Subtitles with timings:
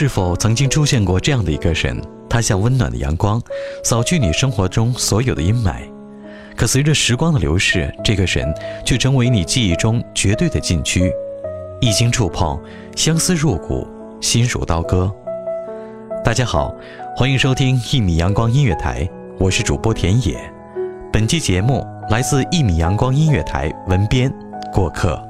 [0.00, 1.94] 是否曾经出现过这样的一个人？
[2.26, 3.38] 他像温暖的阳光，
[3.84, 5.82] 扫去你生活中所有的阴霾。
[6.56, 8.50] 可随着时光的流逝，这个人
[8.82, 11.12] 却成为你记忆中绝对的禁区。
[11.82, 12.58] 一经触碰，
[12.96, 13.86] 相思入骨，
[14.22, 15.14] 心如刀割。
[16.24, 16.74] 大家好，
[17.14, 19.06] 欢迎收听一米阳光音乐台，
[19.38, 20.34] 我是主播田野。
[21.12, 24.32] 本期节目来自一米阳光音乐台文编
[24.72, 25.29] 过客。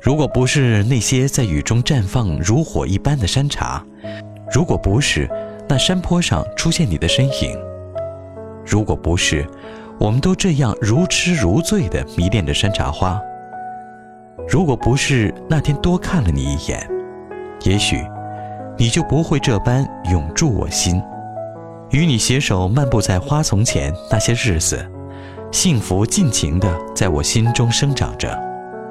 [0.00, 3.84] 如果不是那些在雨中绽放如火一般的山茶，
[4.50, 5.28] 如果不是
[5.68, 7.58] 那山坡上出现你的身影，
[8.64, 9.46] 如果不是
[9.98, 13.20] 我们都这样如痴如醉的迷恋着山茶花，
[14.48, 16.88] 如果不是那天多看了你一眼，
[17.64, 18.02] 也许
[18.78, 21.00] 你就不会这般永驻我心。
[21.90, 24.82] 与你携手漫步在花丛前那些日子，
[25.52, 28.49] 幸福尽情地在我心中生长着。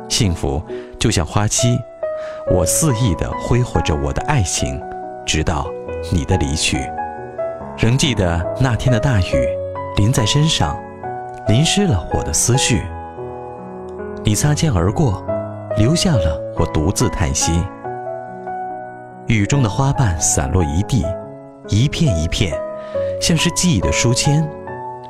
[0.09, 0.61] 幸福
[0.99, 1.79] 就像花期，
[2.51, 4.81] 我肆意地挥霍着我的爱情，
[5.25, 5.65] 直到
[6.11, 6.79] 你的离去。
[7.77, 9.47] 仍记得那天的大雨，
[9.95, 10.77] 淋在身上，
[11.47, 12.81] 淋湿了我的思绪。
[14.25, 15.23] 你擦肩而过，
[15.77, 17.63] 留下了我独自叹息。
[19.27, 21.05] 雨中的花瓣散落一地，
[21.69, 22.53] 一片一片，
[23.21, 24.45] 像是记忆的书签，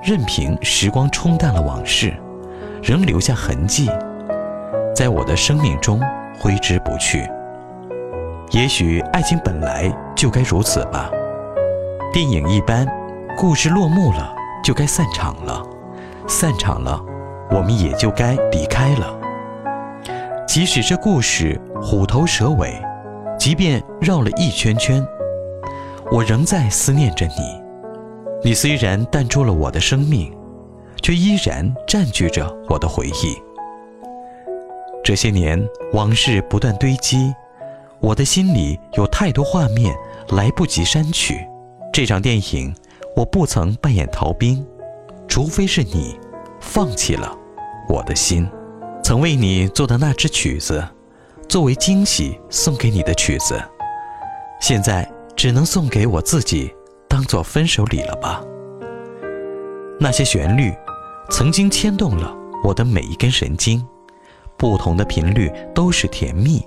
[0.04, 2.14] 任凭时光冲淡了往事，
[2.84, 3.90] 仍留下痕迹。
[5.00, 5.98] 在我的生命中
[6.38, 7.26] 挥之不去。
[8.52, 11.10] 也许爱情本来就该如此吧。
[12.12, 12.86] 电影一般，
[13.38, 15.66] 故事落幕了就该散场了，
[16.28, 17.02] 散场了，
[17.50, 19.18] 我们也就该离开了。
[20.46, 22.78] 即使这故事虎头蛇尾，
[23.40, 25.02] 即便绕了一圈圈，
[26.12, 27.64] 我仍在思念着你。
[28.44, 30.38] 你虽然淡出了我的生命，
[31.02, 33.42] 却依然占据着我的回忆。
[35.04, 35.60] 这些年
[35.94, 37.34] 往事不断堆积，
[38.00, 39.96] 我的心里有太多画面
[40.30, 41.48] 来不及删去。
[41.92, 42.74] 这场电影，
[43.16, 44.66] 我不曾扮演逃兵，
[45.28, 46.20] 除非是你
[46.60, 47.36] 放弃了
[47.88, 48.48] 我的心。
[49.04, 50.88] 曾为你做的那支曲子，
[51.48, 53.60] 作为惊喜送给你的曲子，
[54.62, 56.72] 现在只能送给我自己，
[57.08, 58.44] 当做分手礼了吧。
[60.00, 60.72] 那些旋律，
[61.32, 62.32] 曾经牵动了
[62.64, 63.84] 我的每一根神经，
[64.60, 66.62] 不同的频率都是甜蜜。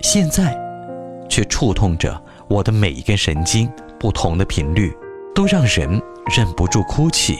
[0.00, 0.52] 现在，
[1.28, 3.70] 却触痛着我的每一根神经，
[4.00, 4.92] 不同的频率
[5.32, 5.88] 都让人
[6.36, 7.38] 忍不住哭泣。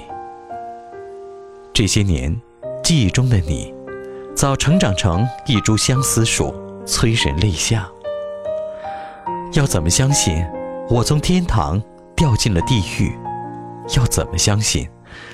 [1.72, 2.40] 这些年，
[2.84, 3.74] 记忆中的你，
[4.36, 6.54] 早成长成一株相思树，
[6.86, 7.86] 催人泪下。
[9.52, 10.46] 要怎么相信，
[10.88, 11.82] 我从天堂
[12.14, 13.12] 掉进了地狱？
[13.96, 14.88] 要怎么相信，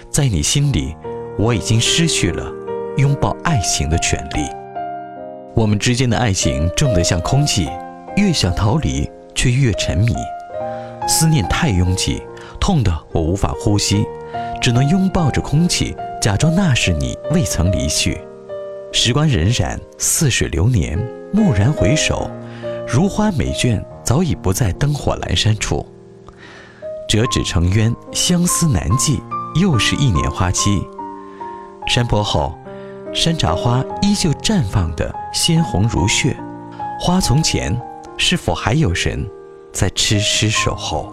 [0.09, 0.97] 在你心里，
[1.39, 2.51] 我已经失去了
[2.99, 4.47] 拥抱爱情的权利？
[5.55, 7.69] 我们之间的爱情重得像空气，
[8.17, 10.15] 越想逃离，却越沉迷。
[11.09, 12.23] 思念太拥挤，
[12.61, 14.07] 痛得我无法呼吸，
[14.61, 15.97] 只能拥抱着空气。
[16.21, 18.21] 假装那是你未曾离去，
[18.93, 20.99] 时光荏苒，似水流年。
[21.33, 22.31] 蓦然回首，
[22.87, 25.85] 如花美眷早已不在灯火阑珊处。
[27.09, 29.19] 折纸成鸢，相思难寄，
[29.61, 30.87] 又是一年花期。
[31.89, 32.55] 山坡后，
[33.15, 36.35] 山茶花依旧绽放的鲜红如血。
[36.99, 37.79] 花丛前，
[38.17, 39.29] 是否还有人
[39.71, 41.13] 在痴痴守候？